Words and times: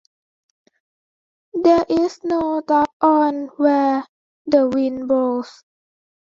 There 1.53 1.85
is 1.87 2.23
no 2.23 2.61
doubt 2.61 2.89
on 3.01 3.49
where 3.57 4.03
the 4.47 4.67
wind 4.67 5.07
blows. 5.07 5.63